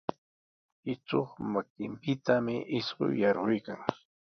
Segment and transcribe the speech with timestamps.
[0.93, 3.79] Ichuq makinpitami isquy yarquykan.